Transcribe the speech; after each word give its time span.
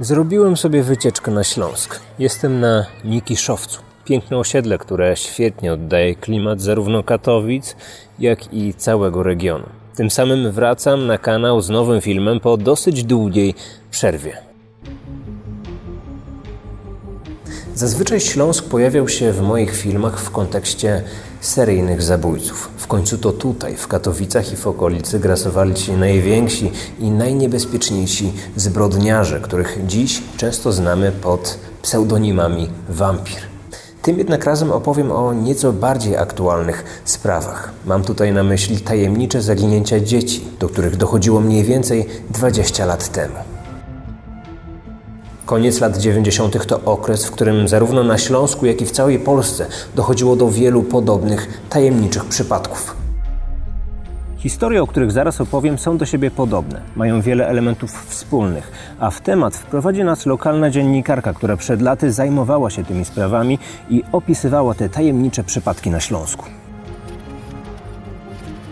Zrobiłem 0.00 0.56
sobie 0.56 0.82
wycieczkę 0.82 1.30
na 1.30 1.44
Śląsk. 1.44 2.00
Jestem 2.18 2.60
na 2.60 2.86
Nikiszowcu. 3.04 3.80
Piękne 4.04 4.38
osiedle, 4.38 4.78
które 4.78 5.16
świetnie 5.16 5.72
oddaje 5.72 6.14
klimat 6.14 6.60
zarówno 6.60 7.02
Katowic, 7.02 7.76
jak 8.18 8.54
i 8.54 8.74
całego 8.74 9.22
regionu. 9.22 9.66
Tym 9.96 10.10
samym 10.10 10.52
wracam 10.52 11.06
na 11.06 11.18
kanał 11.18 11.60
z 11.60 11.70
nowym 11.70 12.00
filmem 12.00 12.40
po 12.40 12.56
dosyć 12.56 13.04
długiej 13.04 13.54
przerwie. 13.90 14.36
Zazwyczaj 17.74 18.20
Śląsk 18.20 18.68
pojawiał 18.68 19.08
się 19.08 19.32
w 19.32 19.42
moich 19.42 19.76
filmach 19.76 20.20
w 20.20 20.30
kontekście 20.30 21.02
seryjnych 21.46 22.02
zabójców. 22.02 22.70
W 22.76 22.86
końcu 22.86 23.18
to 23.18 23.32
tutaj, 23.32 23.76
w 23.76 23.88
Katowicach 23.88 24.52
i 24.52 24.56
w 24.56 24.66
okolicy 24.66 25.20
grasowali 25.20 25.74
ci 25.74 25.92
najwięksi 25.92 26.72
i 26.98 27.10
najniebezpieczniejsi 27.10 28.32
zbrodniarze, 28.56 29.40
których 29.40 29.78
dziś 29.86 30.22
często 30.36 30.72
znamy 30.72 31.12
pod 31.12 31.58
pseudonimami 31.82 32.70
wampir. 32.88 33.38
Tym 34.02 34.18
jednak 34.18 34.44
razem 34.44 34.72
opowiem 34.72 35.12
o 35.12 35.32
nieco 35.32 35.72
bardziej 35.72 36.16
aktualnych 36.16 36.84
sprawach. 37.04 37.72
Mam 37.84 38.02
tutaj 38.02 38.32
na 38.32 38.42
myśli 38.42 38.80
tajemnicze 38.80 39.42
zaginięcia 39.42 40.00
dzieci, 40.00 40.44
do 40.60 40.68
których 40.68 40.96
dochodziło 40.96 41.40
mniej 41.40 41.64
więcej 41.64 42.06
20 42.30 42.86
lat 42.86 43.08
temu. 43.08 43.53
Koniec 45.46 45.80
lat 45.80 45.96
90. 45.96 46.66
to 46.66 46.80
okres, 46.84 47.26
w 47.26 47.30
którym 47.30 47.68
zarówno 47.68 48.04
na 48.04 48.18
Śląsku, 48.18 48.66
jak 48.66 48.80
i 48.80 48.86
w 48.86 48.90
całej 48.90 49.18
Polsce 49.18 49.66
dochodziło 49.94 50.36
do 50.36 50.50
wielu 50.50 50.82
podobnych, 50.82 51.62
tajemniczych 51.70 52.24
przypadków. 52.24 52.96
Historie, 54.38 54.82
o 54.82 54.86
których 54.86 55.12
zaraz 55.12 55.40
opowiem, 55.40 55.78
są 55.78 55.98
do 55.98 56.06
siebie 56.06 56.30
podobne, 56.30 56.80
mają 56.96 57.20
wiele 57.20 57.48
elementów 57.48 58.06
wspólnych, 58.08 58.72
a 59.00 59.10
w 59.10 59.20
temat 59.20 59.56
wprowadzi 59.56 60.04
nas 60.04 60.26
lokalna 60.26 60.70
dziennikarka, 60.70 61.32
która 61.32 61.56
przed 61.56 61.82
laty 61.82 62.12
zajmowała 62.12 62.70
się 62.70 62.84
tymi 62.84 63.04
sprawami 63.04 63.58
i 63.90 64.02
opisywała 64.12 64.74
te 64.74 64.88
tajemnicze 64.88 65.44
przypadki 65.44 65.90
na 65.90 66.00
Śląsku. 66.00 66.44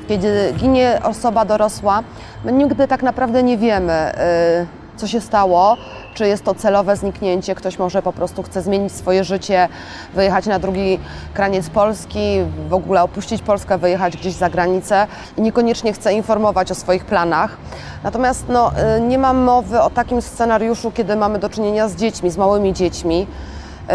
Kiedy 0.09 0.55
ginie 0.57 1.01
osoba 1.05 1.45
dorosła, 1.45 2.03
my 2.45 2.53
nigdy 2.53 2.89
tak 2.89 3.03
naprawdę 3.03 3.43
nie 3.43 3.59
wiemy, 3.59 4.13
y, 4.13 4.97
co 4.97 5.07
się 5.07 5.21
stało, 5.21 5.77
czy 6.15 6.29
jest 6.29 6.45
to 6.45 6.55
celowe 6.55 6.97
zniknięcie, 6.97 7.55
ktoś 7.55 7.79
może 7.79 8.03
po 8.03 8.13
prostu 8.13 8.43
chce 8.43 8.63
zmienić 8.63 8.93
swoje 8.93 9.25
życie, 9.25 9.69
wyjechać 10.15 10.47
na 10.47 10.59
drugi 10.59 10.99
kraniec 11.35 11.71
Polski, 11.71 12.39
w 12.69 12.75
ogóle 12.75 13.03
opuścić 13.03 13.43
Polskę, 13.43 13.79
wyjechać 13.79 14.17
gdzieś 14.17 14.35
za 14.35 14.51
granicę 14.51 15.07
i 15.37 15.43
niekoniecznie 15.43 15.93
chce 15.93 16.13
informować 16.13 16.71
o 16.71 16.75
swoich 16.75 17.05
planach. 17.05 17.57
Natomiast 18.05 18.45
no, 18.49 18.73
y, 18.97 19.01
nie 19.01 19.19
mam 19.19 19.37
mowy 19.39 19.81
o 19.81 19.91
takim 19.91 20.23
scenariuszu, 20.23 20.91
kiedy 20.91 21.17
mamy 21.17 21.39
do 21.39 21.49
czynienia 21.49 21.89
z 21.89 21.97
dziećmi, 21.97 22.31
z 22.31 22.37
małymi 22.37 22.73
dziećmi. 22.73 23.27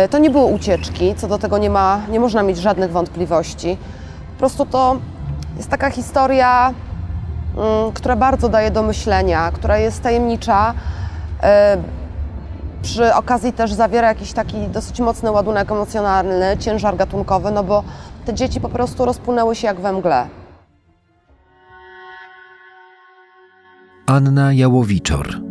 Y, 0.06 0.08
To 0.08 0.18
nie 0.18 0.30
były 0.30 0.46
ucieczki, 0.46 1.16
co 1.16 1.28
do 1.28 1.38
tego 1.38 1.58
nie, 1.58 1.70
ma, 1.70 2.02
nie 2.10 2.20
można 2.20 2.44
mieć 2.44 2.58
żadnych 2.58 2.92
wątpliwości. 2.92 3.78
Po 4.34 4.40
prostu 4.40 4.66
to 4.66 4.98
jest 5.58 5.70
taka 5.70 5.90
historia, 5.90 6.74
mm, 7.58 7.92
która 7.92 8.16
bardzo 8.16 8.50
daje 8.50 8.72
do 8.72 8.84
myślenia, 8.84 9.52
która 9.52 9.78
jest 9.78 10.04
tajemnicza. 10.04 10.74
Przy 12.88 13.14
okazji 13.14 13.54
też 13.54 13.74
zawiera 13.74 14.08
jakiś 14.08 14.34
taki 14.34 14.58
dosyć 14.74 15.00
mocny 15.00 15.32
ładunek 15.32 15.72
emocjonalny, 15.72 16.58
ciężar 16.60 16.98
gatunkowy, 16.98 17.52
no 17.52 17.64
bo 17.64 17.84
te 18.26 18.34
dzieci 18.34 18.62
po 18.62 18.70
prostu 18.70 19.06
rozpłynęły 19.06 19.56
się 19.56 19.68
jak 19.68 19.82
we 19.82 19.94
mgle. 19.94 20.28
Anna 24.06 24.54
Jałowiczor 24.54 25.42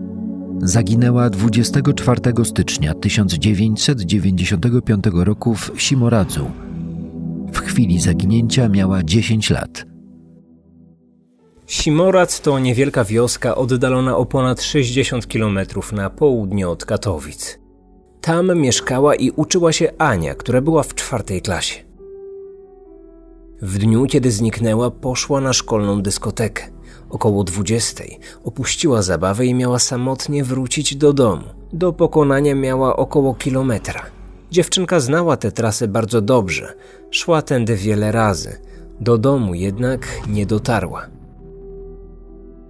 zaginęła 0.62 1.30
24 1.30 2.20
stycznia 2.44 2.94
1995 2.94 5.04
roku 5.12 5.54
w 5.54 5.72
Simoradzu. 5.76 6.50
W 7.52 7.58
chwili 7.58 8.00
zaginięcia 8.00 8.68
miała 8.68 9.02
10 9.02 9.50
lat. 9.50 9.95
Simorac 11.66 12.40
to 12.40 12.58
niewielka 12.58 13.04
wioska 13.04 13.54
oddalona 13.54 14.16
o 14.16 14.26
ponad 14.26 14.62
60 14.62 15.26
km 15.26 15.58
na 15.92 16.10
południe 16.10 16.68
od 16.68 16.84
Katowic. 16.84 17.58
Tam 18.20 18.58
mieszkała 18.58 19.14
i 19.14 19.30
uczyła 19.30 19.72
się 19.72 19.92
Ania, 19.98 20.34
która 20.34 20.60
była 20.60 20.82
w 20.82 20.94
czwartej 20.94 21.42
klasie. 21.42 21.84
W 23.62 23.78
dniu, 23.78 24.06
kiedy 24.06 24.30
zniknęła, 24.30 24.90
poszła 24.90 25.40
na 25.40 25.52
szkolną 25.52 26.02
dyskotekę. 26.02 26.64
Około 27.10 27.44
20 27.44 28.04
opuściła 28.44 29.02
zabawę 29.02 29.46
i 29.46 29.54
miała 29.54 29.78
samotnie 29.78 30.44
wrócić 30.44 30.96
do 30.96 31.12
domu. 31.12 31.44
Do 31.72 31.92
pokonania 31.92 32.54
miała 32.54 32.96
około 32.96 33.34
kilometra. 33.34 34.02
Dziewczynka 34.50 35.00
znała 35.00 35.36
tę 35.36 35.52
trasę 35.52 35.88
bardzo 35.88 36.20
dobrze. 36.20 36.74
Szła 37.10 37.42
tędy 37.42 37.76
wiele 37.76 38.12
razy. 38.12 38.60
Do 39.00 39.18
domu 39.18 39.54
jednak 39.54 40.08
nie 40.28 40.46
dotarła. 40.46 41.15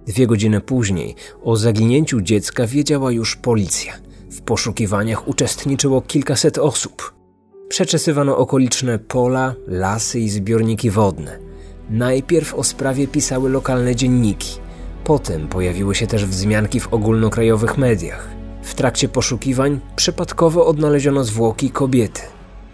Dwie 0.07 0.27
godziny 0.27 0.61
później 0.61 1.15
o 1.43 1.55
zaginięciu 1.55 2.21
dziecka 2.21 2.67
wiedziała 2.67 3.11
już 3.11 3.35
policja. 3.35 3.93
W 4.31 4.41
poszukiwaniach 4.41 5.27
uczestniczyło 5.27 6.01
kilkaset 6.01 6.57
osób. 6.57 7.13
Przeczesywano 7.69 8.37
okoliczne 8.37 8.99
pola, 8.99 9.55
lasy 9.67 10.19
i 10.19 10.29
zbiorniki 10.29 10.89
wodne. 10.89 11.39
Najpierw 11.89 12.53
o 12.53 12.63
sprawie 12.63 13.07
pisały 13.07 13.49
lokalne 13.49 13.95
dzienniki. 13.95 14.59
Potem 15.03 15.47
pojawiły 15.47 15.95
się 15.95 16.07
też 16.07 16.25
wzmianki 16.25 16.79
w 16.79 16.93
ogólnokrajowych 16.93 17.77
mediach. 17.77 18.29
W 18.63 18.73
trakcie 18.73 19.09
poszukiwań 19.09 19.79
przypadkowo 19.95 20.65
odnaleziono 20.67 21.23
zwłoki 21.23 21.69
kobiety. 21.69 22.21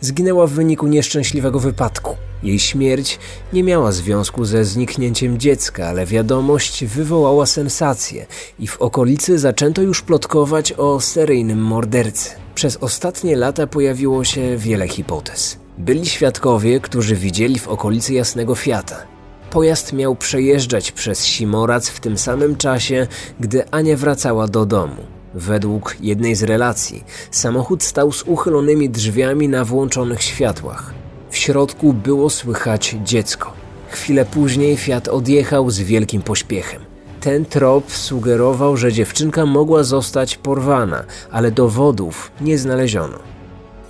Zginęła 0.01 0.47
w 0.47 0.51
wyniku 0.51 0.87
nieszczęśliwego 0.87 1.59
wypadku. 1.59 2.15
Jej 2.43 2.59
śmierć 2.59 3.19
nie 3.53 3.63
miała 3.63 3.91
związku 3.91 4.45
ze 4.45 4.65
zniknięciem 4.65 5.37
dziecka, 5.37 5.87
ale 5.87 6.05
wiadomość 6.05 6.85
wywołała 6.85 7.45
sensację 7.45 8.25
i 8.59 8.67
w 8.67 8.81
okolicy 8.81 9.39
zaczęto 9.39 9.81
już 9.81 10.01
plotkować 10.01 10.73
o 10.73 10.99
seryjnym 10.99 11.59
mordercy. 11.59 12.29
Przez 12.55 12.77
ostatnie 12.77 13.35
lata 13.35 13.67
pojawiło 13.67 14.23
się 14.23 14.57
wiele 14.57 14.87
hipotez. 14.87 15.57
Byli 15.77 16.05
świadkowie, 16.05 16.79
którzy 16.79 17.15
widzieli 17.15 17.59
w 17.59 17.67
okolicy 17.67 18.13
jasnego 18.13 18.55
Fiata. 18.55 19.05
Pojazd 19.51 19.93
miał 19.93 20.15
przejeżdżać 20.15 20.91
przez 20.91 21.25
Simorac 21.25 21.89
w 21.89 21.99
tym 21.99 22.17
samym 22.17 22.55
czasie, 22.55 23.07
gdy 23.39 23.69
Ania 23.71 23.97
wracała 23.97 24.47
do 24.47 24.65
domu. 24.65 25.03
Według 25.33 25.95
jednej 26.01 26.35
z 26.35 26.43
relacji, 26.43 27.03
samochód 27.31 27.83
stał 27.83 28.11
z 28.11 28.23
uchylonymi 28.23 28.89
drzwiami 28.89 29.49
na 29.49 29.65
włączonych 29.65 30.21
światłach. 30.21 31.02
W 31.33 31.37
środku 31.37 31.93
było 31.93 32.29
słychać 32.29 32.95
dziecko. 33.03 33.53
Chwilę 33.89 34.25
później 34.25 34.77
Fiat 34.77 35.07
odjechał 35.07 35.71
z 35.71 35.79
wielkim 35.79 36.21
pośpiechem. 36.21 36.81
Ten 37.21 37.45
trop 37.45 37.91
sugerował, 37.91 38.77
że 38.77 38.93
dziewczynka 38.93 39.45
mogła 39.45 39.83
zostać 39.83 40.37
porwana, 40.37 41.03
ale 41.31 41.51
dowodów 41.51 42.31
nie 42.41 42.57
znaleziono. 42.57 43.19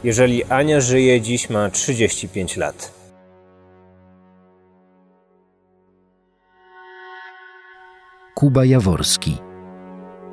Jeżeli 0.04 0.44
Ania 0.44 0.82
żyje, 0.82 1.22
dziś 1.22 1.50
ma 1.50 1.70
35 1.70 2.58
lat. 2.58 2.94
Kuba 8.36 8.66
Jaworski 8.66 9.38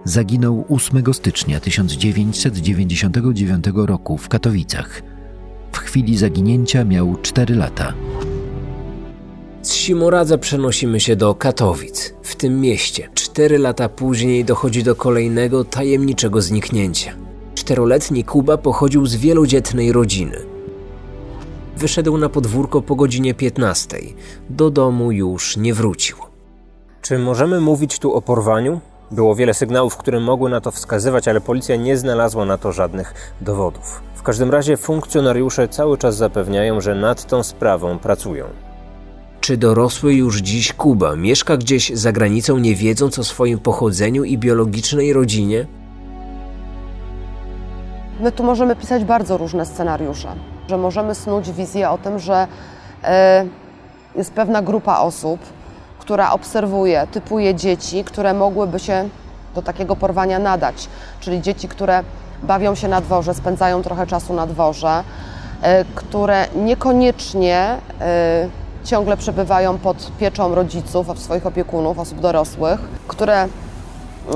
zaginął 0.04 0.65
8 0.69 1.15
stycznia 1.15 1.60
1999 1.60 3.65
roku 3.75 4.19
w 4.19 4.28
Katowicach. 4.28 5.03
W 5.72 5.78
chwili 5.78 6.16
zaginięcia 6.16 6.84
miał 6.84 7.16
4 7.22 7.54
lata. 7.54 7.92
Z 9.62 9.72
Simoradza 9.72 10.38
przenosimy 10.38 11.00
się 11.00 11.16
do 11.16 11.34
Katowic. 11.34 12.14
W 12.22 12.36
tym 12.36 12.60
mieście 12.60 13.08
cztery 13.14 13.58
lata 13.58 13.89
później 13.89 14.44
dochodzi 14.44 14.83
do 14.83 14.94
kolejnego 14.94 15.65
tajemniczego 15.65 16.42
zniknięcia. 16.42 17.12
Czteroletni 17.54 18.24
Kuba 18.24 18.56
pochodził 18.56 19.06
z 19.06 19.16
wielodzietnej 19.16 19.92
rodziny. 19.92 20.39
Wyszedł 21.77 22.18
na 22.18 22.28
podwórko 22.28 22.83
po 22.83 22.97
godzinie 22.97 23.34
15. 23.34 23.98
Do 24.50 24.71
domu 24.71 25.12
już 25.12 25.56
nie 25.56 25.74
wrócił. 25.74 26.16
Czy 27.03 27.18
możemy 27.18 27.60
mówić 27.60 27.98
tu 27.98 28.12
o 28.12 28.22
porwaniu? 28.22 28.80
Było 29.10 29.34
wiele 29.34 29.54
sygnałów, 29.54 29.97
które 29.97 30.21
mogły 30.21 30.51
na 30.51 30.60
to 30.60 30.71
wskazywać, 30.71 31.28
ale 31.28 31.41
policja 31.41 31.77
nie 31.77 31.97
znalazła 31.97 32.45
na 32.45 32.59
to 32.59 32.72
żadnych 32.72 33.34
dowodów. 33.41 34.03
W 34.15 34.22
każdym 34.22 34.51
razie 34.51 34.77
funkcjonariusze 34.77 35.68
cały 35.68 35.98
czas 35.98 36.16
zapewniają, 36.16 36.80
że 36.80 36.95
nad 36.95 37.27
tą 37.27 37.42
sprawą 37.42 37.98
pracują. 37.98 38.45
Czy 39.41 39.57
dorosły 39.57 40.15
już 40.15 40.39
dziś 40.39 40.72
Kuba 40.72 41.16
mieszka 41.16 41.57
gdzieś 41.57 41.91
za 41.95 42.12
granicą, 42.12 42.59
nie 42.59 42.74
wiedząc 42.74 43.18
o 43.18 43.24
swoim 43.24 43.59
pochodzeniu 43.59 44.24
i 44.24 44.39
biologicznej 44.39 45.13
rodzinie? 45.13 45.66
My 48.21 48.33
tu 48.33 48.45
możemy 48.45 48.77
pisać 48.77 49.04
bardzo 49.04 49.36
różne 49.36 49.66
scenariusze, 49.66 50.28
że 50.68 50.78
możemy 50.78 51.15
snuć 51.15 51.51
wizję 51.51 51.91
o 51.91 51.98
tym, 51.98 52.18
że 52.18 52.47
e, 53.04 53.47
jest 54.16 54.33
pewna 54.33 54.63
grupa 54.63 54.98
osób, 54.98 55.41
która 56.10 56.33
obserwuje, 56.33 57.07
typuje 57.12 57.54
dzieci, 57.54 58.04
które 58.04 58.34
mogłyby 58.34 58.78
się 58.78 59.09
do 59.54 59.62
takiego 59.62 59.97
porwania 59.97 60.39
nadać, 60.39 60.89
czyli 61.21 61.42
dzieci, 61.42 61.68
które 61.68 62.03
bawią 62.42 62.74
się 62.74 62.89
na 62.89 63.01
dworze, 63.01 63.34
spędzają 63.34 63.83
trochę 63.83 64.07
czasu 64.07 64.34
na 64.34 64.47
dworze, 64.47 65.04
e, 65.62 65.84
które 65.95 66.47
niekoniecznie 66.57 67.77
e, 68.01 68.48
ciągle 68.84 69.16
przebywają 69.16 69.78
pod 69.78 70.12
pieczą 70.18 70.54
rodziców, 70.54 71.21
swoich 71.21 71.47
opiekunów, 71.47 71.98
osób 71.98 72.21
dorosłych, 72.21 72.80
które 73.09 73.48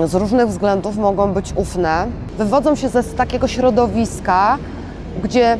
z 0.04 0.14
różnych 0.14 0.48
względów 0.48 0.96
mogą 0.96 1.32
być 1.32 1.52
ufne, 1.56 2.06
wywodzą 2.38 2.74
się 2.74 2.88
ze 2.88 3.04
takiego 3.04 3.48
środowiska, 3.48 4.58
gdzie 5.22 5.58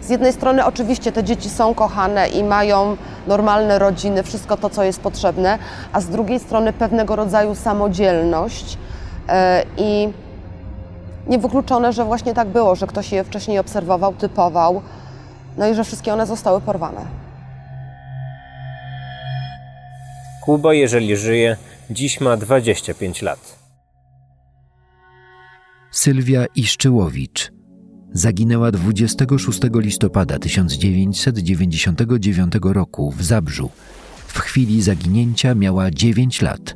z 0.00 0.10
jednej 0.10 0.32
strony 0.32 0.64
oczywiście 0.64 1.12
te 1.12 1.24
dzieci 1.24 1.50
są 1.50 1.74
kochane 1.74 2.28
i 2.28 2.44
mają 2.44 2.96
normalne 3.26 3.78
rodziny, 3.78 4.22
wszystko 4.22 4.56
to, 4.56 4.70
co 4.70 4.84
jest 4.84 5.00
potrzebne, 5.00 5.58
a 5.92 6.00
z 6.00 6.08
drugiej 6.08 6.40
strony 6.40 6.72
pewnego 6.72 7.16
rodzaju 7.16 7.54
samodzielność 7.54 8.78
e, 9.28 9.64
i 9.76 10.08
niewykluczone, 11.26 11.92
że 11.92 12.04
właśnie 12.04 12.34
tak 12.34 12.48
było, 12.48 12.74
że 12.74 12.86
ktoś 12.86 13.12
je 13.12 13.24
wcześniej 13.24 13.58
obserwował, 13.58 14.14
typował, 14.14 14.82
no 15.56 15.68
i 15.68 15.74
że 15.74 15.84
wszystkie 15.84 16.12
one 16.12 16.26
zostały 16.26 16.60
porwane. 16.60 17.00
Kuba, 20.44 20.74
jeżeli 20.74 21.16
żyje, 21.16 21.56
dziś 21.90 22.20
ma 22.20 22.36
25 22.36 23.22
lat. 23.22 23.58
Sylwia 25.90 26.44
Iszczyłowicz 26.54 27.52
zaginęła 28.12 28.70
26 28.70 29.60
listopada 29.74 30.38
1999 30.38 32.52
roku 32.62 33.14
w 33.16 33.22
Zabrzu. 33.22 33.70
W 34.26 34.38
chwili 34.38 34.82
zaginięcia 34.82 35.54
miała 35.54 35.90
9 35.90 36.42
lat. 36.42 36.74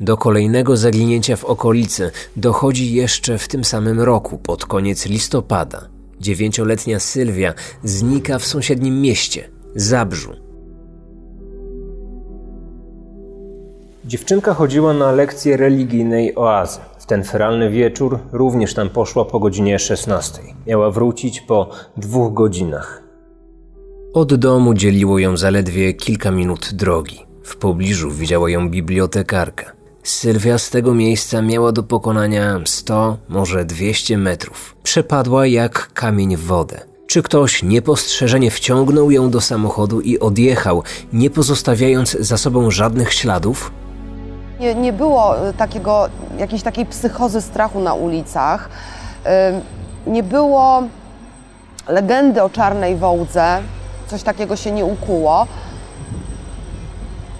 Do 0.00 0.16
kolejnego 0.16 0.76
zaginięcia 0.76 1.36
w 1.36 1.44
okolicy 1.44 2.10
dochodzi 2.36 2.94
jeszcze 2.94 3.38
w 3.38 3.48
tym 3.48 3.64
samym 3.64 4.00
roku, 4.00 4.38
pod 4.38 4.66
koniec 4.66 5.06
listopada. 5.06 5.88
Dziewięcioletnia 6.20 7.00
Sylwia 7.00 7.54
znika 7.84 8.38
w 8.38 8.46
sąsiednim 8.46 9.00
mieście, 9.00 9.50
Zabrzu. 9.74 10.32
Dziewczynka 14.04 14.54
chodziła 14.54 14.94
na 14.94 15.12
lekcję 15.12 15.56
religijnej 15.56 16.36
oazy. 16.36 16.80
Ten 17.10 17.24
feralny 17.24 17.70
wieczór 17.70 18.18
również 18.32 18.74
tam 18.74 18.90
poszła 18.90 19.24
po 19.24 19.40
godzinie 19.40 19.78
16. 19.78 20.42
Miała 20.66 20.90
wrócić 20.90 21.40
po 21.40 21.70
dwóch 21.96 22.34
godzinach. 22.34 23.02
Od 24.14 24.34
domu 24.34 24.74
dzieliło 24.74 25.18
ją 25.18 25.36
zaledwie 25.36 25.94
kilka 25.94 26.30
minut 26.30 26.70
drogi. 26.72 27.26
W 27.42 27.56
pobliżu 27.56 28.10
widziała 28.10 28.50
ją 28.50 28.70
bibliotekarka. 28.70 29.72
Sylwia 30.02 30.58
z 30.58 30.70
tego 30.70 30.94
miejsca 30.94 31.42
miała 31.42 31.72
do 31.72 31.82
pokonania 31.82 32.60
100, 32.64 33.16
może 33.28 33.64
200 33.64 34.18
metrów. 34.18 34.76
Przepadła 34.82 35.46
jak 35.46 35.92
kamień 35.92 36.36
w 36.36 36.44
wodę. 36.44 36.80
Czy 37.06 37.22
ktoś 37.22 37.62
niepostrzeżenie 37.62 38.50
wciągnął 38.50 39.10
ją 39.10 39.30
do 39.30 39.40
samochodu 39.40 40.00
i 40.00 40.18
odjechał, 40.18 40.82
nie 41.12 41.30
pozostawiając 41.30 42.10
za 42.10 42.36
sobą 42.36 42.70
żadnych 42.70 43.12
śladów? 43.12 43.79
Nie, 44.60 44.74
nie 44.74 44.92
było 44.92 45.48
y, 45.48 45.52
takiego, 45.52 46.08
jakiejś 46.38 46.62
takiej 46.62 46.86
psychozy 46.86 47.40
strachu 47.40 47.80
na 47.80 47.94
ulicach. 47.94 48.68
Nie 50.06 50.22
było 50.22 50.82
legendy 51.88 52.42
o 52.42 52.50
czarnej 52.50 52.96
wołdze, 52.96 53.58
coś 54.06 54.22
takiego 54.22 54.56
się 54.56 54.72
nie 54.72 54.84
ukuło. 54.84 55.46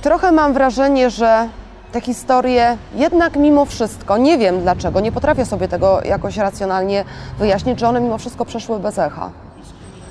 Trochę 0.02 0.32
mam 0.32 0.52
wrażenie, 0.52 1.11
że 1.11 1.49
te 1.93 2.00
historie 2.00 2.76
jednak 2.94 3.37
mimo 3.37 3.64
wszystko, 3.64 4.19
nie 4.19 4.38
wiem 4.38 4.61
dlaczego, 4.61 5.00
nie 5.00 5.12
potrafię 5.12 5.46
sobie 5.46 5.69
tego 5.69 6.00
jakoś 6.05 6.37
racjonalnie 6.37 7.05
wyjaśnić, 7.38 7.81
że 7.81 7.88
one 7.88 8.00
mimo 8.00 8.19
wszystko 8.19 8.44
przeszły 8.44 8.81
bez 8.81 8.99
echa. 8.99 9.31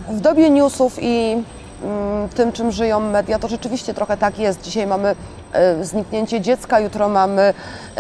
W 0.10 0.20
dobie 0.20 0.50
newsów 0.50 0.98
i 1.02 1.44
tym, 2.36 2.52
czym 2.52 2.72
żyją 2.72 3.00
media, 3.00 3.40
to 3.40 3.48
rzeczywiście 3.48 3.94
trochę 3.94 4.18
tak 4.18 4.40
jest. 4.40 4.62
Dzisiaj 4.62 4.88
mamy 4.88 5.16
y, 5.80 5.86
zniknięcie 5.86 6.42
dziecka, 6.42 6.80
jutro 6.80 7.10
mamy 7.10 7.54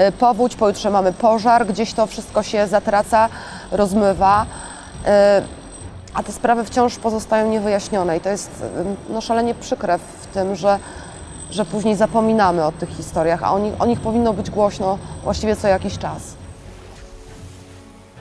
y, 0.07 0.11
powódź, 0.11 0.55
pojutrze 0.55 0.89
mamy 0.89 1.13
pożar, 1.13 1.67
gdzieś 1.67 1.93
to 1.93 2.07
wszystko 2.07 2.43
się 2.43 2.67
zatraca, 2.67 3.29
rozmywa. 3.71 4.45
Y, 4.45 5.07
a 6.13 6.23
te 6.23 6.31
sprawy 6.31 6.63
wciąż 6.63 6.97
pozostają 6.97 7.49
niewyjaśnione 7.49 8.17
i 8.17 8.19
to 8.19 8.29
jest 8.29 8.63
no, 9.09 9.21
szalenie 9.21 9.55
przykre 9.55 9.97
w 9.97 10.27
tym, 10.33 10.55
że 10.55 10.79
że 11.51 11.65
później 11.65 11.95
zapominamy 11.95 12.65
o 12.65 12.71
tych 12.71 12.89
historiach, 12.89 13.43
a 13.43 13.53
o 13.53 13.59
nich, 13.59 13.73
o 13.79 13.85
nich 13.85 13.99
powinno 13.99 14.33
być 14.33 14.49
głośno 14.49 14.97
właściwie 15.23 15.55
co 15.55 15.67
jakiś 15.67 15.97
czas. 15.97 16.21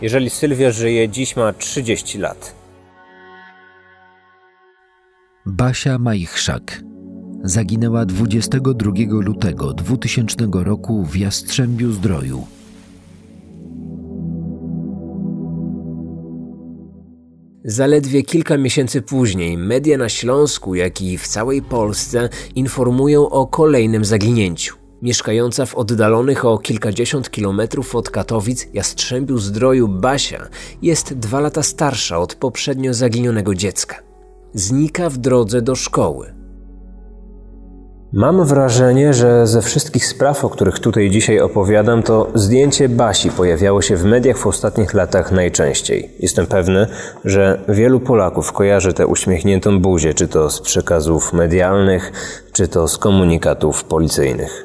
Jeżeli 0.01 0.31
Sylwia 0.31 0.71
żyje, 0.71 1.09
dziś 1.09 1.37
ma 1.37 1.53
30 1.53 2.19
lat. 2.19 2.58
Basia 5.51 5.99
Majchrzak 5.99 6.83
zaginęła 7.45 8.05
22 8.05 8.93
lutego 9.09 9.73
2000 9.73 10.37
roku 10.53 11.05
w 11.05 11.17
Jastrzębiu 11.17 11.93
Zdroju. 11.93 12.47
Zaledwie 17.65 18.23
kilka 18.23 18.59
miesięcy 18.59 19.03
później 19.03 19.59
media 19.59 19.99
na 19.99 20.09
Śląsku, 20.09 20.75
jak 20.75 21.03
i 21.03 21.19
w 21.19 21.29
całej 21.29 21.63
Polsce 21.63 22.29
informują 22.55 23.31
o 23.31 23.47
kolejnym 23.47 24.05
zaginięciu. 24.05 24.77
Mieszkająca 25.03 25.67
w 25.67 25.75
oddalonych 25.75 26.45
o 26.45 26.59
kilkadziesiąt 26.59 27.31
kilometrów 27.31 27.95
od 27.95 28.11
Katowic 28.11 28.69
Jastrzębiu 28.75 29.39
Zdroju 29.39 29.89
Basia 29.89 30.49
jest 30.83 31.15
dwa 31.15 31.41
lata 31.41 31.63
starsza 31.63 32.19
od 32.19 32.35
poprzednio 32.35 32.95
zaginionego 32.95 33.55
dziecka. 33.55 34.08
Znika 34.55 35.11
w 35.11 35.19
drodze 35.19 35.63
do 35.63 35.75
szkoły. 35.75 36.35
Mam 38.13 38.45
wrażenie, 38.45 39.15
że 39.15 39.47
ze 39.47 39.63
wszystkich 39.63 40.07
spraw, 40.07 40.45
o 40.45 40.51
których 40.51 40.79
tutaj 40.79 41.11
dzisiaj 41.11 41.41
opowiadam, 41.41 42.03
to 42.03 42.31
zdjęcie 42.35 42.89
Basi 42.89 43.31
pojawiało 43.31 43.83
się 43.83 43.97
w 43.97 44.05
mediach 44.05 44.39
w 44.39 44.47
ostatnich 44.47 44.95
latach 44.95 45.33
najczęściej. 45.33 46.11
Jestem 46.21 46.47
pewny, 46.47 46.87
że 47.25 47.65
wielu 47.69 48.01
Polaków 48.01 48.53
kojarzy 48.53 48.93
tę 48.93 49.07
uśmiechniętą 49.07 49.81
buzię, 49.81 50.15
czy 50.15 50.29
to 50.29 50.51
z 50.51 50.61
przekazów 50.61 51.33
medialnych, 51.33 52.13
czy 52.53 52.69
to 52.69 52.89
z 52.89 52.99
komunikatów 52.99 53.85
policyjnych. 53.85 54.65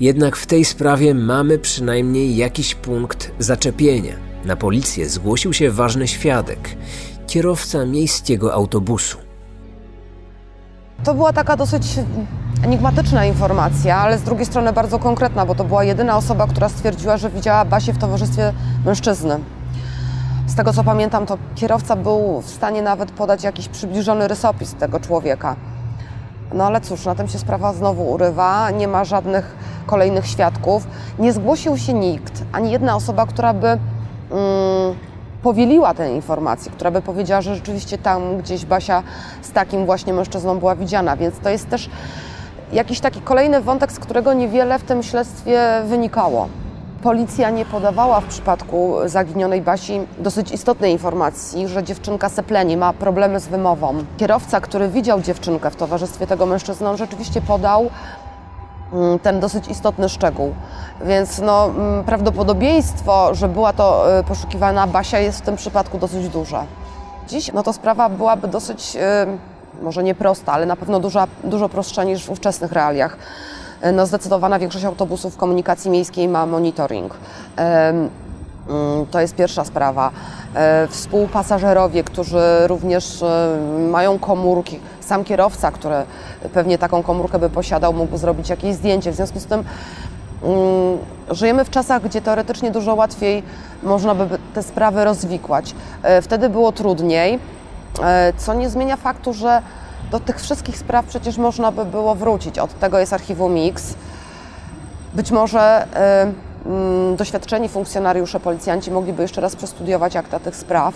Jednak 0.00 0.36
w 0.36 0.46
tej 0.46 0.64
sprawie 0.64 1.14
mamy 1.14 1.58
przynajmniej 1.58 2.36
jakiś 2.36 2.74
punkt 2.74 3.30
zaczepienia. 3.38 4.25
Na 4.46 4.56
policję 4.56 5.08
zgłosił 5.08 5.52
się 5.52 5.70
ważny 5.70 6.08
świadek, 6.08 6.76
kierowca 7.26 7.86
miejskiego 7.86 8.54
autobusu. 8.54 9.18
To 11.04 11.14
była 11.14 11.32
taka 11.32 11.56
dosyć 11.56 11.82
enigmatyczna 12.62 13.24
informacja, 13.24 13.96
ale 13.96 14.18
z 14.18 14.22
drugiej 14.22 14.46
strony 14.46 14.72
bardzo 14.72 14.98
konkretna, 14.98 15.46
bo 15.46 15.54
to 15.54 15.64
była 15.64 15.84
jedyna 15.84 16.16
osoba, 16.16 16.46
która 16.46 16.68
stwierdziła, 16.68 17.16
że 17.16 17.30
widziała 17.30 17.64
Basię 17.64 17.92
w 17.92 17.98
towarzystwie 17.98 18.52
mężczyzny. 18.84 19.38
Z 20.46 20.54
tego 20.54 20.72
co 20.72 20.84
pamiętam, 20.84 21.26
to 21.26 21.38
kierowca 21.54 21.96
był 21.96 22.40
w 22.40 22.50
stanie 22.50 22.82
nawet 22.82 23.10
podać 23.10 23.44
jakiś 23.44 23.68
przybliżony 23.68 24.28
rysopis 24.28 24.74
tego 24.74 25.00
człowieka. 25.00 25.56
No 26.54 26.64
ale 26.64 26.80
cóż, 26.80 27.04
na 27.04 27.14
tym 27.14 27.28
się 27.28 27.38
sprawa 27.38 27.72
znowu 27.72 28.10
urywa, 28.10 28.70
nie 28.70 28.88
ma 28.88 29.04
żadnych 29.04 29.56
kolejnych 29.86 30.26
świadków. 30.26 30.86
Nie 31.18 31.32
zgłosił 31.32 31.76
się 31.76 31.92
nikt, 31.92 32.44
ani 32.52 32.70
jedna 32.70 32.96
osoba, 32.96 33.26
która 33.26 33.54
by 33.54 33.78
powieliła 35.42 35.94
tę 35.94 36.14
informację, 36.14 36.72
która 36.72 36.90
by 36.90 37.02
powiedziała, 37.02 37.42
że 37.42 37.54
rzeczywiście 37.54 37.98
tam 37.98 38.38
gdzieś 38.38 38.64
Basia 38.64 39.02
z 39.42 39.50
takim 39.50 39.86
właśnie 39.86 40.12
mężczyzną 40.12 40.58
była 40.58 40.76
widziana, 40.76 41.16
więc 41.16 41.38
to 41.38 41.50
jest 41.50 41.70
też 41.70 41.90
jakiś 42.72 43.00
taki 43.00 43.20
kolejny 43.20 43.60
wątek, 43.60 43.92
z 43.92 43.98
którego 43.98 44.32
niewiele 44.32 44.78
w 44.78 44.82
tym 44.82 45.02
śledztwie 45.02 45.82
wynikało. 45.84 46.48
Policja 47.02 47.50
nie 47.50 47.64
podawała 47.64 48.20
w 48.20 48.24
przypadku 48.24 48.94
zaginionej 49.04 49.62
Basi 49.62 50.00
dosyć 50.18 50.52
istotnej 50.52 50.92
informacji, 50.92 51.68
że 51.68 51.82
dziewczynka 51.82 52.28
sepleni, 52.28 52.76
ma 52.76 52.92
problemy 52.92 53.40
z 53.40 53.46
wymową. 53.46 53.94
Kierowca, 54.16 54.60
który 54.60 54.88
widział 54.88 55.20
dziewczynkę 55.20 55.70
w 55.70 55.76
towarzystwie 55.76 56.26
tego 56.26 56.46
mężczyzny, 56.46 56.88
on 56.88 56.96
rzeczywiście 56.96 57.40
podał 57.40 57.90
ten 59.22 59.40
dosyć 59.40 59.68
istotny 59.68 60.08
szczegół. 60.08 60.54
Więc 61.04 61.38
no, 61.38 61.66
mm, 61.66 62.04
prawdopodobieństwo, 62.04 63.34
że 63.34 63.48
była 63.48 63.72
to 63.72 64.18
y, 64.18 64.24
poszukiwana 64.24 64.86
Basia 64.86 65.18
jest 65.18 65.38
w 65.38 65.42
tym 65.42 65.56
przypadku 65.56 65.98
dosyć 65.98 66.28
duże. 66.28 66.64
Dziś 67.28 67.52
no 67.52 67.62
to 67.62 67.72
sprawa 67.72 68.08
byłaby 68.08 68.48
dosyć, 68.48 68.96
y, 68.96 69.82
może 69.84 70.02
nie 70.02 70.14
prosta, 70.14 70.52
ale 70.52 70.66
na 70.66 70.76
pewno 70.76 71.00
duża, 71.00 71.26
dużo 71.44 71.68
prostsza 71.68 72.04
niż 72.04 72.24
w 72.24 72.30
ówczesnych 72.30 72.72
realiach. 72.72 73.16
Y, 73.84 73.92
no, 73.92 74.06
zdecydowana 74.06 74.58
większość 74.58 74.84
autobusów 74.84 75.36
komunikacji 75.36 75.90
miejskiej 75.90 76.28
ma 76.28 76.46
monitoring. 76.46 77.14
Mm, 77.56 78.10
to 79.10 79.20
jest 79.20 79.34
pierwsza 79.34 79.64
sprawa. 79.64 80.10
Współpasażerowie, 80.88 82.04
którzy 82.04 82.42
również 82.66 83.24
mają 83.90 84.18
komórki, 84.18 84.80
sam 85.06 85.24
kierowca, 85.24 85.70
który 85.70 85.94
pewnie 86.54 86.78
taką 86.78 87.02
komórkę 87.02 87.38
by 87.38 87.50
posiadał, 87.50 87.92
mógł 87.92 88.16
zrobić 88.16 88.48
jakieś 88.48 88.74
zdjęcie. 88.74 89.12
W 89.12 89.14
związku 89.14 89.40
z 89.40 89.46
tym 89.46 89.64
mm, 90.42 90.98
żyjemy 91.30 91.64
w 91.64 91.70
czasach, 91.70 92.02
gdzie 92.02 92.20
teoretycznie 92.20 92.70
dużo 92.70 92.94
łatwiej 92.94 93.42
można 93.82 94.14
by 94.14 94.38
te 94.54 94.62
sprawy 94.62 95.04
rozwikłać. 95.04 95.74
E, 96.02 96.22
wtedy 96.22 96.48
było 96.48 96.72
trudniej, 96.72 97.38
e, 98.02 98.32
co 98.36 98.54
nie 98.54 98.70
zmienia 98.70 98.96
faktu, 98.96 99.32
że 99.32 99.62
do 100.10 100.20
tych 100.20 100.40
wszystkich 100.40 100.78
spraw 100.78 101.06
przecież 101.06 101.38
można 101.38 101.72
by 101.72 101.84
było 101.84 102.14
wrócić. 102.14 102.58
Od 102.58 102.78
tego 102.78 102.98
jest 102.98 103.12
archiwum 103.12 103.54
Mix. 103.54 103.94
Być 105.14 105.30
może 105.30 105.86
y, 106.66 107.12
y, 107.12 107.16
doświadczeni 107.16 107.68
funkcjonariusze, 107.68 108.40
policjanci 108.40 108.90
mogliby 108.90 109.22
jeszcze 109.22 109.40
raz 109.40 109.56
przestudiować 109.56 110.16
akta 110.16 110.40
tych 110.40 110.56
spraw 110.56 110.94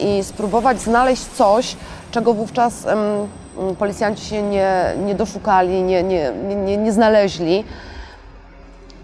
i 0.00 0.24
spróbować 0.24 0.80
znaleźć 0.80 1.22
coś, 1.22 1.76
czego 2.10 2.34
wówczas 2.34 2.86
policjanci 3.78 4.26
się 4.26 4.42
nie, 4.42 4.94
nie 5.06 5.14
doszukali, 5.14 5.82
nie, 5.82 6.02
nie, 6.02 6.32
nie, 6.56 6.76
nie 6.76 6.92
znaleźli. 6.92 7.64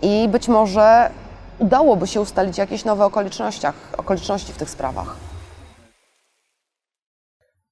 I 0.02 0.28
być 0.28 0.48
może 0.48 1.10
udałoby 1.58 2.06
się 2.06 2.20
ustalić 2.20 2.58
jakieś 2.58 2.84
nowe 2.84 3.04
okolicznościach, 3.04 3.74
okoliczności 3.96 4.52
w 4.52 4.56
tych 4.56 4.70
sprawach. 4.70 5.16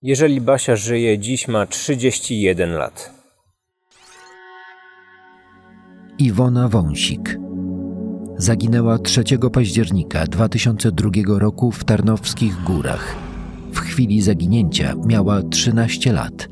Jeżeli 0.02 0.40
Basia 0.40 0.76
żyje, 0.76 1.18
dziś 1.18 1.48
ma 1.48 1.66
31 1.66 2.72
lat. 2.72 3.10
Iwona 6.18 6.68
Wąsik 6.68 7.43
zaginęła 8.36 8.98
3 8.98 9.24
października 9.52 10.26
2002 10.26 11.10
roku 11.38 11.70
w 11.70 11.84
Tarnowskich 11.84 12.62
Górach. 12.62 13.16
W 13.72 13.78
chwili 13.78 14.22
zaginięcia 14.22 14.94
miała 15.06 15.42
13 15.42 16.12
lat. 16.12 16.48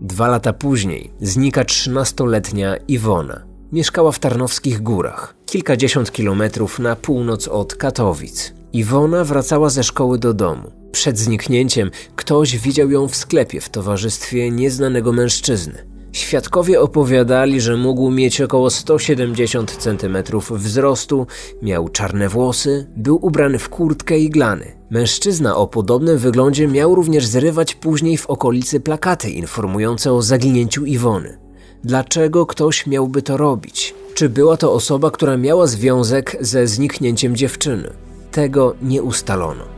Dwa 0.00 0.28
lata 0.28 0.52
później 0.52 1.10
znika 1.20 1.62
13-letnia 1.62 2.76
Iwona. 2.76 3.42
Mieszkała 3.72 4.12
w 4.12 4.18
Tarnowskich 4.18 4.82
Górach, 4.82 5.34
kilkadziesiąt 5.46 6.12
kilometrów 6.12 6.78
na 6.78 6.96
północ 6.96 7.48
od 7.48 7.74
Katowic. 7.74 8.54
Iwona 8.72 9.24
wracała 9.24 9.70
ze 9.70 9.84
szkoły 9.84 10.18
do 10.18 10.34
domu. 10.34 10.70
Przed 10.92 11.18
zniknięciem 11.18 11.90
ktoś 12.16 12.58
widział 12.58 12.90
ją 12.90 13.08
w 13.08 13.16
sklepie 13.16 13.60
w 13.60 13.68
towarzystwie 13.68 14.50
nieznanego 14.50 15.12
mężczyzny. 15.12 15.87
Świadkowie 16.12 16.80
opowiadali, 16.80 17.60
że 17.60 17.76
mógł 17.76 18.10
mieć 18.10 18.40
około 18.40 18.70
170 18.70 19.76
cm 19.76 20.16
wzrostu, 20.50 21.26
miał 21.62 21.88
czarne 21.88 22.28
włosy, 22.28 22.86
był 22.96 23.26
ubrany 23.26 23.58
w 23.58 23.68
kurtkę 23.68 24.18
i 24.18 24.30
glany. 24.30 24.72
Mężczyzna 24.90 25.56
o 25.56 25.66
podobnym 25.66 26.18
wyglądzie 26.18 26.68
miał 26.68 26.94
również 26.94 27.26
zrywać 27.26 27.74
później 27.74 28.16
w 28.16 28.26
okolicy 28.26 28.80
plakaty 28.80 29.30
informujące 29.30 30.12
o 30.12 30.22
zaginięciu 30.22 30.84
Iwony. 30.84 31.38
Dlaczego 31.84 32.46
ktoś 32.46 32.86
miałby 32.86 33.22
to 33.22 33.36
robić? 33.36 33.94
Czy 34.14 34.28
była 34.28 34.56
to 34.56 34.72
osoba, 34.72 35.10
która 35.10 35.36
miała 35.36 35.66
związek 35.66 36.36
ze 36.40 36.66
zniknięciem 36.66 37.36
dziewczyny? 37.36 37.90
Tego 38.30 38.74
nie 38.82 39.02
ustalono. 39.02 39.77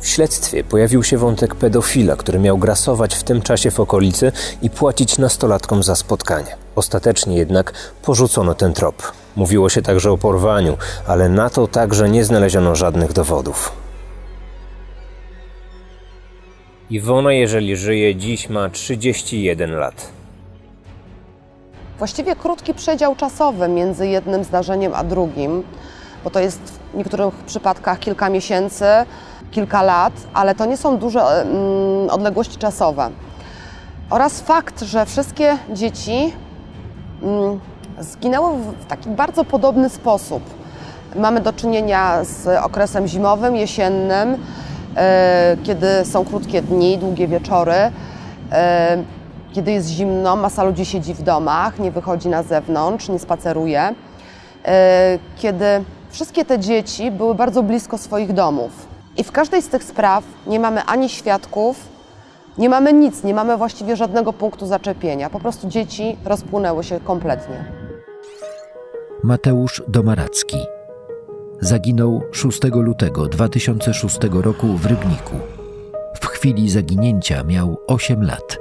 W 0.00 0.08
śledztwie 0.08 0.64
pojawił 0.64 1.02
się 1.02 1.18
wątek 1.18 1.54
pedofila, 1.54 2.16
który 2.16 2.38
miał 2.38 2.58
grasować 2.58 3.14
w 3.14 3.22
tym 3.22 3.42
czasie 3.42 3.70
w 3.70 3.80
okolicy 3.80 4.32
i 4.62 4.70
płacić 4.70 5.18
nastolatkom 5.18 5.82
za 5.82 5.96
spotkanie. 5.96 6.56
Ostatecznie 6.76 7.36
jednak 7.36 7.72
porzucono 8.02 8.54
ten 8.54 8.72
trop. 8.72 9.12
Mówiło 9.36 9.68
się 9.68 9.82
także 9.82 10.10
o 10.10 10.18
porwaniu, 10.18 10.76
ale 11.06 11.28
na 11.28 11.50
to 11.50 11.66
także 11.66 12.08
nie 12.08 12.24
znaleziono 12.24 12.76
żadnych 12.76 13.12
dowodów. 13.12 13.72
Iwona, 16.90 17.32
jeżeli 17.32 17.76
żyje, 17.76 18.16
dziś 18.16 18.48
ma 18.48 18.70
31 18.70 19.74
lat. 19.74 20.08
Właściwie 21.98 22.36
krótki 22.36 22.74
przedział 22.74 23.16
czasowy 23.16 23.68
między 23.68 24.06
jednym 24.06 24.44
zdarzeniem 24.44 24.94
a 24.94 25.04
drugim, 25.04 25.62
bo 26.24 26.30
to 26.30 26.40
jest 26.40 26.60
w 26.92 26.96
niektórych 26.96 27.34
przypadkach 27.34 27.98
kilka 27.98 28.30
miesięcy, 28.30 28.84
kilka 29.50 29.82
lat, 29.82 30.12
ale 30.34 30.54
to 30.54 30.66
nie 30.66 30.76
są 30.76 30.98
duże 30.98 31.20
mm, 31.20 32.10
odległości 32.10 32.58
czasowe. 32.58 33.10
Oraz 34.10 34.40
fakt, 34.40 34.82
że 34.82 35.06
wszystkie 35.06 35.58
dzieci 35.72 36.32
mm, 37.22 37.60
zginęły 37.98 38.58
w 38.58 38.86
taki 38.86 39.08
bardzo 39.08 39.44
podobny 39.44 39.88
sposób. 39.88 40.42
Mamy 41.16 41.40
do 41.40 41.52
czynienia 41.52 42.24
z 42.24 42.64
okresem 42.64 43.06
zimowym, 43.06 43.56
jesiennym, 43.56 44.36
e, 44.96 45.56
kiedy 45.62 45.86
są 46.04 46.24
krótkie 46.24 46.62
dni, 46.62 46.98
długie 46.98 47.28
wieczory, 47.28 47.74
e, 48.52 49.02
kiedy 49.52 49.72
jest 49.72 49.88
zimno, 49.88 50.36
masa 50.36 50.64
ludzi 50.64 50.84
siedzi 50.84 51.14
w 51.14 51.22
domach, 51.22 51.78
nie 51.78 51.90
wychodzi 51.90 52.28
na 52.28 52.42
zewnątrz, 52.42 53.08
nie 53.08 53.18
spaceruje, 53.18 53.94
e, 54.64 55.18
kiedy 55.36 55.84
wszystkie 56.10 56.44
te 56.44 56.58
dzieci 56.58 57.10
były 57.10 57.34
bardzo 57.34 57.62
blisko 57.62 57.98
swoich 57.98 58.32
domów. 58.32 58.70
I 59.16 59.24
w 59.24 59.32
każdej 59.32 59.62
z 59.62 59.68
tych 59.68 59.84
spraw 59.84 60.24
nie 60.46 60.60
mamy 60.60 60.84
ani 60.84 61.08
świadków, 61.08 61.88
nie 62.58 62.68
mamy 62.68 62.92
nic, 62.92 63.24
nie 63.24 63.34
mamy 63.34 63.56
właściwie 63.56 63.96
żadnego 63.96 64.32
punktu 64.32 64.66
zaczepienia. 64.66 65.30
Po 65.30 65.40
prostu 65.40 65.68
dzieci 65.68 66.16
rozpłynęły 66.24 66.84
się 66.84 67.00
kompletnie. 67.00 67.64
Mateusz 69.22 69.82
Domaracki 69.88 70.58
zaginął 71.60 72.22
6 72.32 72.60
lutego 72.72 73.26
2006 73.26 74.18
roku 74.32 74.66
w 74.66 74.86
Rybniku. 74.86 75.34
W 76.20 76.26
chwili 76.26 76.70
zaginięcia 76.70 77.44
miał 77.44 77.76
8 77.86 78.22
lat. 78.22 78.58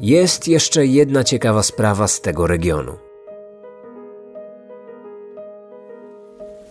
Jest 0.00 0.48
jeszcze 0.48 0.86
jedna 0.86 1.24
ciekawa 1.24 1.62
sprawa 1.62 2.08
z 2.08 2.20
tego 2.20 2.46
regionu. 2.46 3.11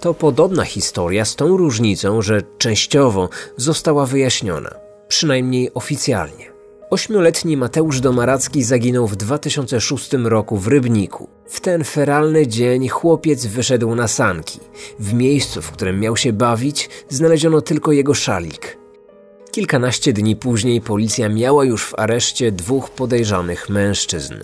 To 0.01 0.13
podobna 0.13 0.65
historia 0.65 1.25
z 1.25 1.35
tą 1.35 1.57
różnicą, 1.57 2.21
że 2.21 2.41
częściowo 2.57 3.29
została 3.57 4.05
wyjaśniona, 4.05 4.75
przynajmniej 5.07 5.73
oficjalnie. 5.73 6.51
Ośmioletni 6.89 7.57
Mateusz 7.57 7.99
Domaracki 7.99 8.63
zaginął 8.63 9.07
w 9.07 9.15
2006 9.15 10.13
roku 10.13 10.57
w 10.57 10.67
Rybniku. 10.67 11.29
W 11.45 11.59
ten 11.59 11.83
feralny 11.83 12.47
dzień 12.47 12.87
chłopiec 12.87 13.45
wyszedł 13.45 13.95
na 13.95 14.07
sanki. 14.07 14.59
W 14.99 15.13
miejscu, 15.13 15.61
w 15.61 15.71
którym 15.71 15.99
miał 15.99 16.17
się 16.17 16.33
bawić, 16.33 16.89
znaleziono 17.09 17.61
tylko 17.61 17.91
jego 17.91 18.13
szalik. 18.13 18.77
Kilkanaście 19.51 20.13
dni 20.13 20.35
później 20.35 20.81
policja 20.81 21.29
miała 21.29 21.65
już 21.65 21.85
w 21.85 21.99
areszcie 21.99 22.51
dwóch 22.51 22.89
podejrzanych 22.89 23.69
mężczyzn. 23.69 24.35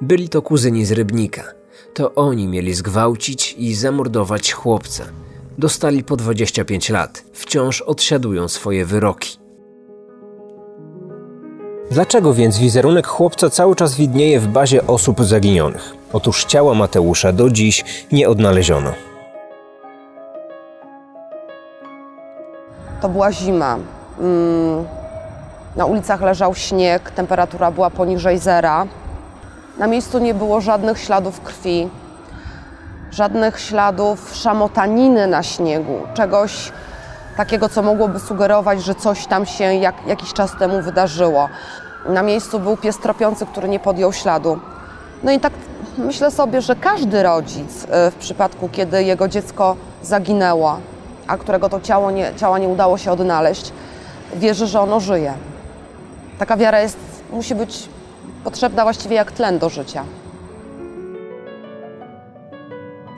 Byli 0.00 0.28
to 0.28 0.42
kuzyni 0.42 0.84
z 0.84 0.92
Rybnika– 0.92 1.44
to 1.96 2.14
oni 2.14 2.48
mieli 2.48 2.74
zgwałcić 2.74 3.54
i 3.58 3.74
zamordować 3.74 4.52
chłopca. 4.52 5.04
Dostali 5.58 6.04
po 6.04 6.16
25 6.16 6.90
lat, 6.90 7.24
wciąż 7.32 7.82
odsiadują 7.82 8.48
swoje 8.48 8.86
wyroki. 8.86 9.38
Dlaczego 11.90 12.34
więc 12.34 12.58
wizerunek 12.58 13.06
chłopca 13.06 13.50
cały 13.50 13.76
czas 13.76 13.94
widnieje 13.94 14.40
w 14.40 14.48
bazie 14.48 14.86
osób 14.86 15.24
zaginionych? 15.24 15.94
Otóż 16.12 16.44
ciała 16.44 16.74
Mateusza 16.74 17.32
do 17.32 17.50
dziś 17.50 17.84
nie 18.12 18.28
odnaleziono. 18.28 18.92
To 23.00 23.08
była 23.08 23.32
zima. 23.32 23.78
Mm, 24.20 24.84
na 25.76 25.86
ulicach 25.86 26.22
leżał 26.22 26.54
śnieg, 26.54 27.10
temperatura 27.10 27.70
była 27.70 27.90
poniżej 27.90 28.38
zera. 28.38 28.86
Na 29.78 29.86
miejscu 29.86 30.18
nie 30.18 30.34
było 30.34 30.60
żadnych 30.60 30.98
śladów 30.98 31.40
krwi, 31.40 31.88
żadnych 33.10 33.60
śladów 33.60 34.36
szamotaniny 34.36 35.26
na 35.26 35.42
śniegu, 35.42 35.98
czegoś 36.14 36.72
takiego, 37.36 37.68
co 37.68 37.82
mogłoby 37.82 38.20
sugerować, 38.20 38.82
że 38.82 38.94
coś 38.94 39.26
tam 39.26 39.46
się 39.46 39.64
jak, 39.64 39.94
jakiś 40.06 40.32
czas 40.32 40.52
temu 40.58 40.82
wydarzyło. 40.82 41.48
Na 42.08 42.22
miejscu 42.22 42.60
był 42.60 42.76
pies 42.76 42.98
tropiący, 42.98 43.46
który 43.46 43.68
nie 43.68 43.80
podjął 43.80 44.12
śladu. 44.12 44.58
No 45.22 45.32
i 45.32 45.40
tak 45.40 45.52
myślę 45.98 46.30
sobie, 46.30 46.62
że 46.62 46.76
każdy 46.76 47.22
rodzic 47.22 47.84
y, 47.84 48.10
w 48.10 48.14
przypadku, 48.18 48.68
kiedy 48.72 49.04
jego 49.04 49.28
dziecko 49.28 49.76
zaginęło, 50.02 50.78
a 51.26 51.36
którego 51.36 51.68
to 51.68 51.80
ciało 51.80 52.10
nie, 52.10 52.32
ciała 52.36 52.58
nie 52.58 52.68
udało 52.68 52.98
się 52.98 53.12
odnaleźć, 53.12 53.72
wierzy, 54.34 54.66
że 54.66 54.80
ono 54.80 55.00
żyje. 55.00 55.34
Taka 56.38 56.56
wiara 56.56 56.80
jest, 56.80 56.98
musi 57.32 57.54
być 57.54 57.88
potrzebna 58.46 58.82
właściwie 58.82 59.16
jak 59.16 59.32
tlen 59.32 59.58
do 59.58 59.68
życia. 59.68 60.04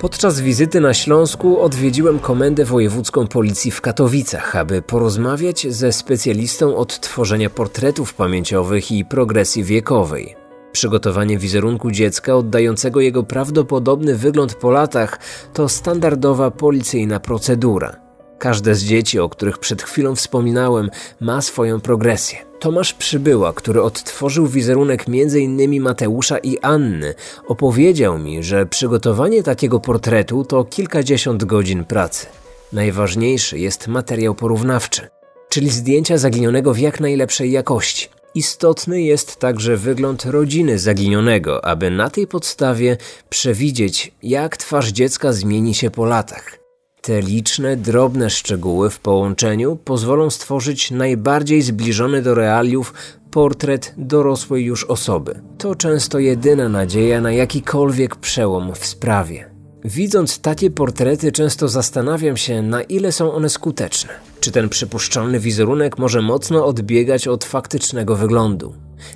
Podczas 0.00 0.40
wizyty 0.40 0.80
na 0.80 0.94
Śląsku 0.94 1.60
odwiedziłem 1.60 2.18
Komendę 2.18 2.64
Wojewódzką 2.64 3.26
Policji 3.26 3.70
w 3.70 3.80
Katowicach, 3.80 4.56
aby 4.56 4.82
porozmawiać 4.82 5.66
ze 5.70 5.92
specjalistą 5.92 6.76
od 6.76 7.00
tworzenia 7.00 7.50
portretów 7.50 8.14
pamięciowych 8.14 8.92
i 8.92 9.04
progresji 9.04 9.64
wiekowej. 9.64 10.36
Przygotowanie 10.72 11.38
wizerunku 11.38 11.90
dziecka 11.90 12.36
oddającego 12.36 13.00
jego 13.00 13.22
prawdopodobny 13.22 14.14
wygląd 14.14 14.54
po 14.54 14.70
latach 14.70 15.18
to 15.52 15.68
standardowa 15.68 16.50
policyjna 16.50 17.20
procedura. 17.20 18.07
Każde 18.38 18.74
z 18.74 18.84
dzieci, 18.84 19.18
o 19.18 19.28
których 19.28 19.58
przed 19.58 19.82
chwilą 19.82 20.14
wspominałem, 20.16 20.90
ma 21.20 21.42
swoją 21.42 21.80
progresję. 21.80 22.38
Tomasz 22.60 22.94
Przybyła, 22.94 23.52
który 23.52 23.82
odtworzył 23.82 24.46
wizerunek 24.46 25.04
m.in. 25.08 25.82
Mateusza 25.82 26.38
i 26.38 26.58
Anny, 26.58 27.14
opowiedział 27.46 28.18
mi, 28.18 28.42
że 28.42 28.66
przygotowanie 28.66 29.42
takiego 29.42 29.80
portretu 29.80 30.44
to 30.44 30.64
kilkadziesiąt 30.64 31.44
godzin 31.44 31.84
pracy. 31.84 32.26
Najważniejszy 32.72 33.58
jest 33.58 33.88
materiał 33.88 34.34
porównawczy, 34.34 35.08
czyli 35.48 35.70
zdjęcia 35.70 36.18
zaginionego 36.18 36.74
w 36.74 36.78
jak 36.78 37.00
najlepszej 37.00 37.52
jakości. 37.52 38.08
Istotny 38.34 39.02
jest 39.02 39.36
także 39.36 39.76
wygląd 39.76 40.24
rodziny 40.24 40.78
zaginionego, 40.78 41.64
aby 41.64 41.90
na 41.90 42.10
tej 42.10 42.26
podstawie 42.26 42.96
przewidzieć, 43.28 44.12
jak 44.22 44.56
twarz 44.56 44.88
dziecka 44.88 45.32
zmieni 45.32 45.74
się 45.74 45.90
po 45.90 46.04
latach. 46.04 46.67
Te 47.02 47.22
liczne, 47.22 47.76
drobne 47.76 48.30
szczegóły 48.30 48.90
w 48.90 49.00
połączeniu 49.00 49.76
pozwolą 49.76 50.30
stworzyć 50.30 50.90
najbardziej 50.90 51.62
zbliżony 51.62 52.22
do 52.22 52.34
realiów 52.34 52.94
portret 53.30 53.94
dorosłej 53.96 54.64
już 54.64 54.84
osoby. 54.84 55.40
To 55.58 55.74
często 55.74 56.18
jedyna 56.18 56.68
nadzieja 56.68 57.20
na 57.20 57.32
jakikolwiek 57.32 58.16
przełom 58.16 58.74
w 58.74 58.86
sprawie. 58.86 59.50
Widząc 59.84 60.38
takie 60.38 60.70
portrety, 60.70 61.32
często 61.32 61.68
zastanawiam 61.68 62.36
się, 62.36 62.62
na 62.62 62.82
ile 62.82 63.12
są 63.12 63.32
one 63.32 63.48
skuteczne. 63.48 64.27
Czy 64.48 64.52
ten 64.52 64.68
przypuszczalny 64.68 65.40
wizerunek 65.40 65.98
może 65.98 66.22
mocno 66.22 66.66
odbiegać 66.66 67.28
od 67.28 67.44
faktycznego 67.44 68.16
wyglądu? 68.16 68.74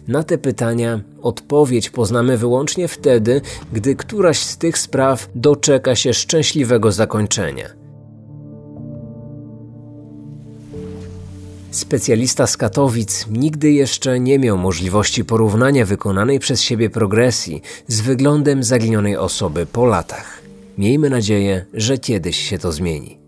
Na 0.08 0.22
te 0.22 0.38
pytania 0.38 1.00
odpowiedź 1.22 1.90
poznamy 1.90 2.36
wyłącznie 2.36 2.88
wtedy, 2.88 3.40
gdy 3.72 3.96
któraś 3.96 4.38
z 4.38 4.56
tych 4.58 4.78
spraw 4.78 5.28
doczeka 5.34 5.96
się 5.96 6.14
szczęśliwego 6.14 6.92
zakończenia. 6.92 7.68
Specjalista 11.70 12.46
z 12.46 12.56
Katowic 12.56 13.26
nigdy 13.30 13.72
jeszcze 13.72 14.20
nie 14.20 14.38
miał 14.38 14.58
możliwości 14.58 15.24
porównania 15.24 15.86
wykonanej 15.86 16.38
przez 16.38 16.62
siebie 16.62 16.90
progresji 16.90 17.62
z 17.86 18.00
wyglądem 18.00 18.64
zaginionej 18.64 19.16
osoby 19.16 19.66
po 19.66 19.86
latach. 19.86 20.42
Miejmy 20.78 21.10
nadzieję, 21.10 21.66
że 21.74 21.98
kiedyś 21.98 22.36
się 22.36 22.58
to 22.58 22.72
zmieni. 22.72 23.21